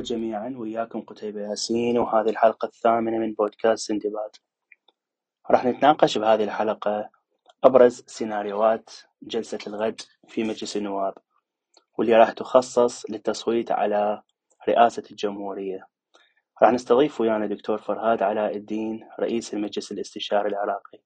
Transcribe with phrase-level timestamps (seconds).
[0.00, 4.30] مرحبا جميعا وياكم قتيبة ياسين وهذه الحلقة الثامنة من بودكاست سندباد.
[5.50, 7.10] راح نتناقش بهذه الحلقة
[7.64, 8.90] أبرز سيناريوهات
[9.22, 11.14] جلسة الغد في مجلس النواب
[11.98, 14.22] واللي راح تخصص للتصويت على
[14.68, 15.86] رئاسة الجمهورية.
[16.62, 20.98] راح نستضيف ويانا دكتور فرهاد علاء الدين رئيس المجلس الاستشاري العراقي.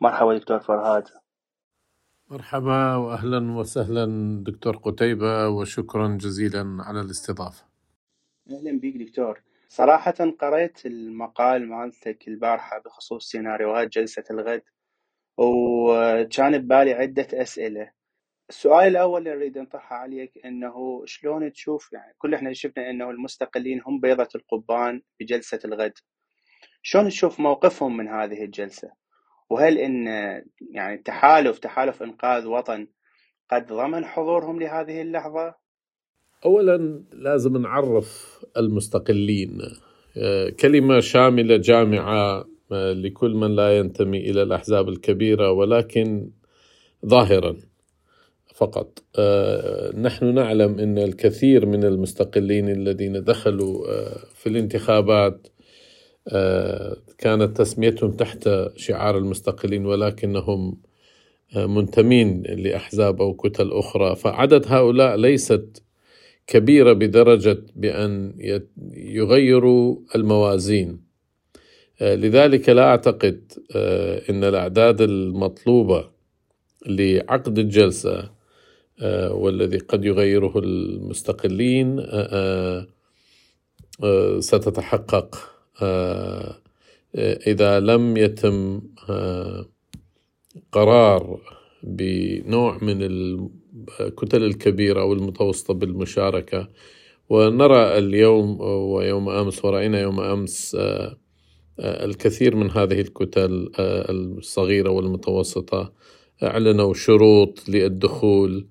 [0.00, 1.08] مرحبا دكتور فرهاد.
[2.30, 4.06] مرحبا واهلا وسهلا
[4.46, 7.69] دكتور قتيبة وشكرا جزيلا على الاستضافة.
[8.50, 9.42] أهلا بك دكتور.
[9.68, 14.62] صراحة قرأت المقال مالتك البارحة بخصوص سيناريوهات جلسة الغد
[15.38, 17.92] وكان ببالي عدة أسئلة.
[18.48, 23.82] السؤال الأول اللي أريد أنطرحه عليك أنه شلون تشوف يعني كل إحنا شفنا أنه المستقلين
[23.86, 25.98] هم بيضة القضبان بجلسة الغد.
[26.82, 28.92] شلون تشوف موقفهم من هذه الجلسة؟
[29.50, 30.06] وهل إن
[30.60, 32.88] يعني تحالف تحالف إنقاذ وطن
[33.50, 35.69] قد ضمن حضورهم لهذه اللحظة؟
[36.44, 39.58] اولا لازم نعرف المستقلين.
[40.16, 46.30] آه، كلمة شاملة جامعة آه، لكل من لا ينتمي إلى الأحزاب الكبيرة ولكن
[47.06, 47.56] ظاهرا
[48.54, 49.02] فقط.
[49.18, 53.86] آه، نحن نعلم إن الكثير من المستقلين الذين دخلوا
[54.34, 55.46] في الانتخابات
[57.18, 60.76] كانت تسميتهم تحت شعار المستقلين ولكنهم
[61.56, 64.16] منتمين لأحزاب أو كتل أخرى.
[64.16, 65.82] فعدد هؤلاء ليست
[66.46, 68.34] كبيرة بدرجة بأن
[68.96, 71.00] يغيروا الموازين.
[72.00, 73.52] آه، لذلك لا أعتقد
[74.30, 76.10] أن الأعداد المطلوبة
[76.86, 78.30] لعقد الجلسة
[79.30, 82.00] والذي قد يغيره المستقلين
[84.40, 85.50] ستتحقق
[87.14, 89.66] آه، إذا لم يتم آه،
[90.72, 91.40] قرار
[91.82, 93.02] بنوع من
[94.00, 96.68] الكتل الكبيرة أو المتوسطة بالمشاركة.
[97.28, 101.16] ونرى اليوم ويوم أمس ورأينا يوم أمس آه،
[101.78, 105.92] الكثير من هذه الكتل الصغيرة والمتوسطة
[106.42, 108.66] أعلنوا شروط للدخول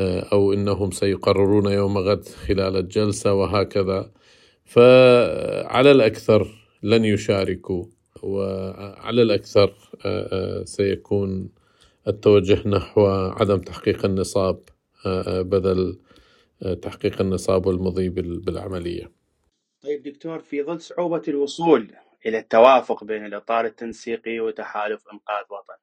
[0.00, 4.10] أو أنهم سيقررون يوم غد خلال الجلسة وهكذا.
[4.64, 6.48] فعلى الأكثر
[6.82, 7.84] لن يشاركوا
[8.22, 9.74] وعلى الأكثر
[10.04, 11.48] آه، آه، سيكون
[12.08, 14.60] التوجه نحو عدم تحقيق النصاب
[15.06, 15.98] آه، بدل
[16.82, 19.10] تحقيق النصاب والمضي بالعملية
[19.82, 21.92] طيب دكتور في ظل صعوبة الوصول
[22.26, 25.80] إلى التوافق بين الإطار التنسيقي وتحالف إنقاذ وطن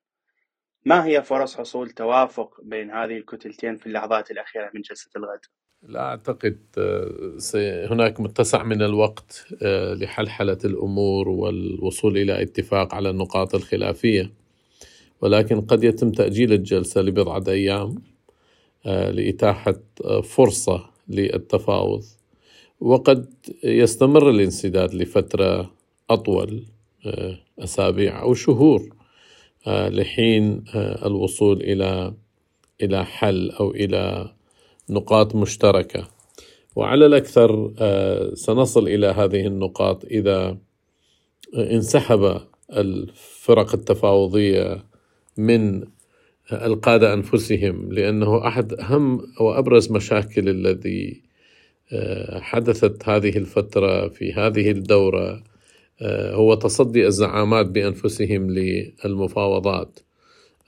[0.85, 5.39] ما هي فرص حصول توافق بين هذه الكتلتين في اللحظات الأخيرة من جلسة الغد؟
[5.83, 13.55] لا أعتقد آه، هناك متسع من الوقت آه، لحلحلة الأمور والوصول إلى اتفاق على النقاط
[13.55, 14.31] الخلافية
[15.21, 17.95] ولكن قد يتم تأجيل الجلسة لبضعة أيام
[18.85, 19.75] آه، لإتاحة
[20.23, 22.03] فرصة للتفاوض.
[22.79, 23.33] وقد
[23.63, 25.71] يستمر الانسداد لفترة
[26.09, 26.63] أطول
[27.59, 28.89] أسابيع أو شهور
[29.67, 32.13] لحين الوصول إلى
[32.81, 34.33] إلى حل أو إلى
[34.89, 36.07] نقاط مشتركة.
[36.75, 40.57] وعلى الأكثر آه، سنصل إلى هذه النقاط إذا
[41.55, 42.41] انسحب
[42.73, 44.83] الفرق التفاوضية
[45.39, 45.83] من
[46.51, 51.21] القادة أنفسهم لأنه أحد أهم وأبرز مشاكل الذي
[51.93, 55.43] آه، حدثت هذه الفترة في هذه الدورة
[56.01, 59.99] آه، هو تصدي الزعامات بأنفسهم للمفاوضات.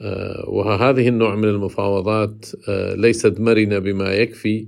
[0.02, 4.68] آه، وهذه النوع من المفاوضات آه، ليست مرنة بما يكفي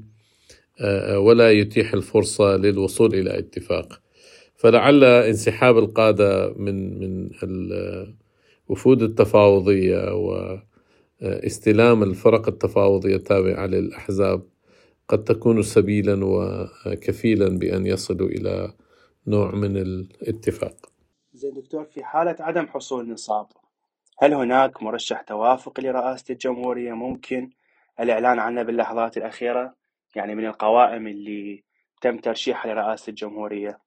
[0.81, 4.01] آه، ولا يتيح الفرصة للوصول إلى اتفاق.
[4.57, 7.29] فلعل انسحاب القادة من من
[8.71, 10.13] الوفود التفاوضية
[11.21, 14.43] واستلام الفرق التفاوضية التابعة للأحزاب
[15.07, 18.73] قد تكون سبيلا وكفيلا بأن يصلوا إلى
[19.27, 20.75] نوع من الاتفاق.
[21.33, 23.47] زين دكتور في حالة عدم حصول نصاب
[24.19, 27.49] هل هناك مرشح توافق لرئاسة الجمهورية ممكن؟
[27.99, 29.75] الإعلان عنه باللحظات الأخيرة
[30.15, 31.63] يعني من القوائم اللي
[32.01, 33.79] تم ترشيحها لرئاسة الجمهورية.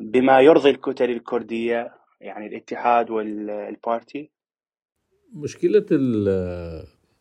[0.00, 4.30] بما يرضي الكتل الكردية يعني الاتحاد والبارتي
[5.32, 5.86] مشكلة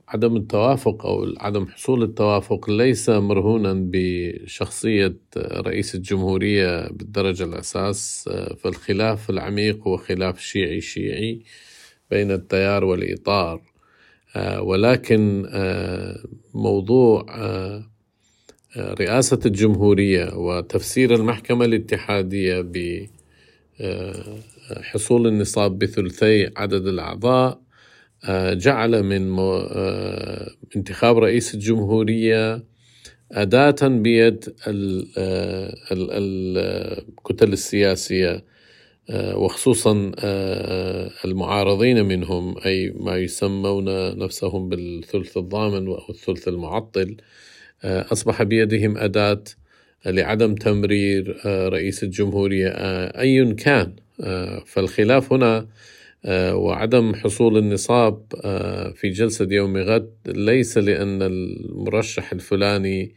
[0.08, 9.88] عدم التوافق أو عدم حصول التوافق ليس مرهونا بشخصية رئيس الجمهورية بالدرجة الأساس فالخلاف العميق
[9.88, 11.42] هو خلاف شيعي شيعي
[12.12, 13.62] بين التيار والإطار
[14.36, 17.84] آه، ولكن آه، موضوع آه،
[18.78, 22.62] رئاسة الجمهورية وتفسير المحكمة الاتحادية
[23.80, 27.62] بحصول النصاب بثلثي عدد الأعضاء
[28.54, 29.40] جعل من
[30.76, 32.64] انتخاب رئيس الجمهورية
[33.32, 34.56] أداة بيد
[35.92, 38.46] الكتل السياسية
[39.14, 40.12] وخصوصا
[41.26, 47.18] المعارضين منهم أي ما يسمون نفسهم بالثلث الضامن أو الثلث المعطل
[47.84, 49.44] أصبح بيدهم أداة
[50.06, 52.70] لعدم تمرير رئيس الجمهورية
[53.20, 53.94] أي كان.
[54.66, 55.68] فالخلاف هنا
[56.54, 58.24] وعدم حصول النصاب
[58.96, 63.16] في جلسة يوم غد ليس لأن المرشح الفلاني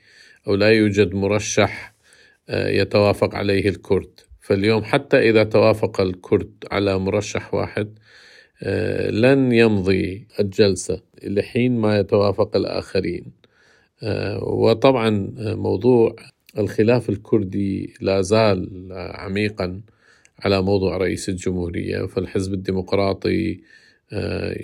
[0.48, 1.94] أو لا يوجد مرشح
[2.50, 4.10] يتوافق عليه الكرد.
[4.40, 7.98] فاليوم حتى إذا توافق الكرد على مرشح واحد
[9.10, 13.24] لن يمضي الجلسة لحين ما يتوافق الآخرين.
[14.42, 16.16] وطبعا موضوع
[16.58, 19.80] الخلاف الكردي لا زال عميقا
[20.44, 23.60] على موضوع رئيس الجمهورية فالحزب الديمقراطي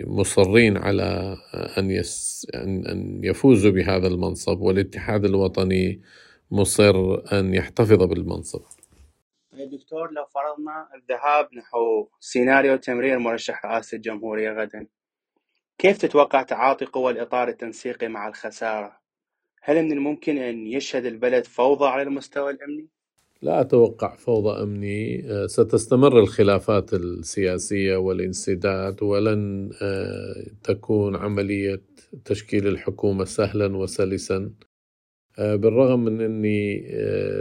[0.07, 1.37] مصرين على
[1.79, 6.03] أن, يس أن يفوزوا بهذا المنصب والاتحاد الوطني
[6.51, 8.61] مصر أن يحتفظ بالمنصب
[9.53, 14.87] طيب دكتور لو فرضنا الذهاب نحو سيناريو تمرير مرشح رئاسة الجمهورية غدا
[15.79, 19.04] كيف تتوقع تعاطي قوى الإطار التنسيقي مع الخسارة؟
[19.67, 22.87] هل من الممكن أن يشهد البلد فوضى على المستوى الأمني؟
[23.43, 29.71] لا أتوقع فوضى أمني ستستمر الخلافات السياسية والانسداد ولن
[30.63, 31.81] تكون عملية
[32.25, 34.51] تشكيل الحكومة سهلا وسلسا
[35.39, 36.89] بالرغم من أني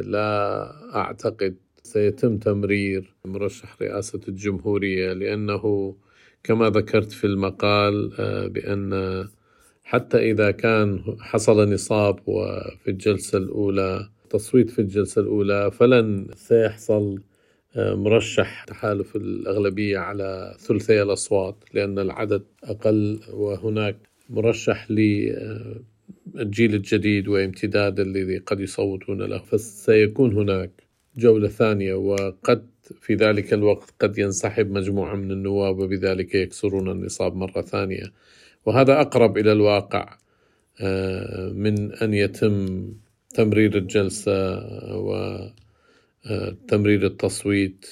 [0.02, 5.96] لا أعتقد سيتم تمرير مرشح رئاسة الجمهورية لأنه
[6.44, 8.10] كما ذكرت في المقال
[8.50, 8.94] بأن
[9.84, 17.22] حتى إذا كان حصل نصاب وفي الجلسة الأولى تصويت في الجلسة الأولى فلن سيحصل
[17.78, 23.98] مرشح تحالف الأغلبية على ثلثي الأصوات لأن العدد أقل وهناك
[24.30, 29.38] مرشح للجيل الجديد وامتداد الذي قد يصوتون له.
[29.38, 30.72] فسيكون هناك
[31.18, 32.68] جولة ثانية وقد
[33.02, 38.14] في ذلك الوقت قد ينسحب مجموعة من النواب وبذلك يكسرون النصاب مرة ثانية.
[38.66, 40.18] وهذا أقرب إلى الواقع
[41.54, 42.86] من أن يتم
[43.34, 44.60] تمرير الجلسة
[46.26, 47.86] وتمرير التصويت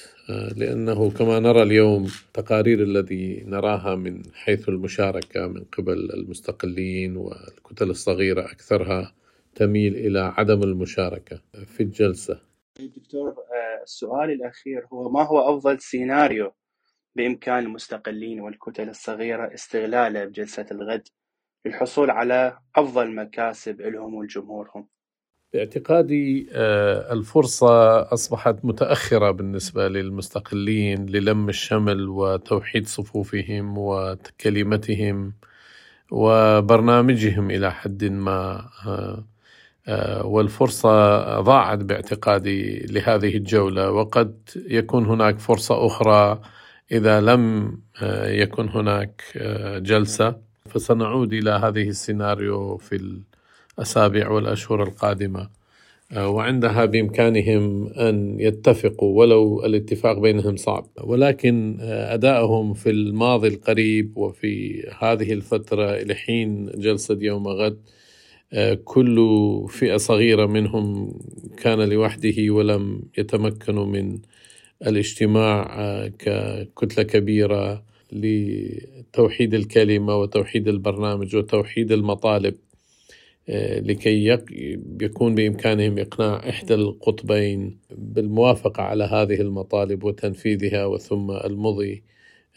[0.56, 8.40] لأنه كما نرى اليوم تقارير الذي نراها من حيث المشاركة من قبل المستقلين والكتل الصغيرة
[8.40, 9.14] أكثرها
[9.54, 12.40] تميل إلى عدم المشاركة في الجلسة.
[12.96, 13.34] دكتور
[13.82, 16.52] السؤال الأخير هو ما هو أفضل سيناريو
[17.16, 21.08] بإمكان المستقلين والكتل الصغيرة استغلاله بجلسة الغد
[21.66, 24.86] للحصول على أفضل مكاسب لهم ولجمهورهم.
[25.52, 26.46] باعتقادي
[27.12, 35.34] الفرصة أصبحت متأخرة بالنسبة للمستقلين للم الشمل وتوحيد صفوفهم وكلمتهم
[36.10, 38.68] وبرنامجهم إلى حد ما
[40.24, 46.40] والفرصة ضاعت باعتقادي لهذه الجولة وقد يكون هناك فرصة أخرى
[46.92, 47.72] إذا لم
[48.26, 49.22] يكن هناك
[49.82, 50.36] جلسة
[50.70, 53.22] فسنعود إلى هذه السيناريو في
[53.78, 55.48] الأسابيع والأشهر القادمة.
[56.16, 60.86] وعندها بإمكانهم أن يتفقوا ولو الاتفاق بينهم صعب.
[61.00, 67.78] ولكن أدائهم في الماضي القريب وفي هذه الفترة لحين جلسة يوم غد
[68.84, 69.16] كل
[69.68, 71.14] فئة صغيرة منهم
[71.56, 74.18] كان لوحده ولم يتمكنوا من
[74.86, 75.66] الاجتماع
[76.08, 82.54] ككتلة كبيرة لتوحيد الكلمة وتوحيد البرنامج وتوحيد المطالب
[83.48, 84.38] لكي
[85.02, 92.02] يكون بإمكانهم إقناع إحدى القطبين بالموافقة على هذه المطالب وتنفيذها وثم المضي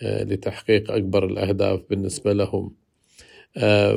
[0.02, 2.72] لتحقيق أكبر الأهداف بالنسبة لهم.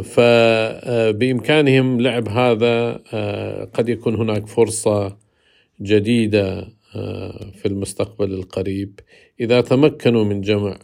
[0.02, 2.92] فبإمكانهم لعب هذا
[3.74, 5.16] قد يكون هناك فرصة
[5.82, 6.68] جديدة
[7.52, 9.00] في المستقبل القريب.
[9.40, 10.78] إذا تمكنوا من جمع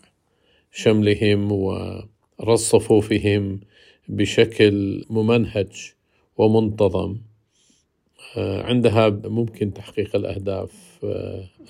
[0.73, 3.61] شملهم ورص صفوفهم
[4.08, 5.92] بشكل ممنهج
[6.37, 7.16] ومنتظم
[8.37, 11.04] عندها ممكن تحقيق الأهداف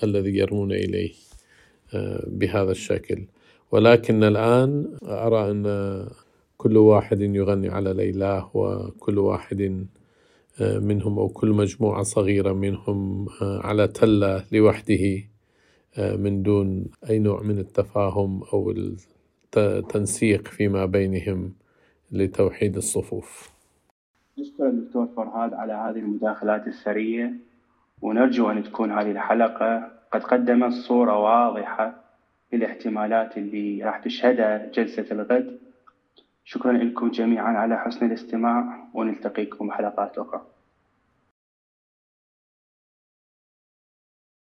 [0.03, 1.11] الذي يرمون إليه
[2.27, 3.25] بهذا الشكل.
[3.71, 6.07] ولكن الآن أرى أن
[6.57, 9.85] كل واحد يغني على ليلاه وكل واحد
[10.61, 15.23] منهم أو كل مجموعة صغيرة منهم على تلة لوحده
[15.97, 18.73] من دون أي نوع من التفاهم أو
[19.57, 21.53] التنسيق فيما بينهم
[22.11, 23.49] لتوحيد الصفوف.
[24.39, 27.33] نشكر الدكتور فرهاد على هذه المداخلات الثرية
[28.01, 32.03] ونرجو أن تكون هذه الحلقة قد قدمت صورة واضحة
[32.53, 35.59] للاحتمالات اللي راح تشهدها جلسة الغد.
[36.43, 38.84] شكرا لكم جميعا على حسن الاستماع.
[38.95, 40.54] ونلتقيكم حلقات أخرى.